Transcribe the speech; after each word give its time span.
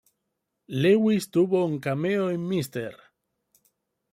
Lewis 0.81 1.29
tuvo 1.29 1.63
un 1.63 1.77
cameo 1.79 2.31
en 2.31 2.41
"Mr. 2.41 2.95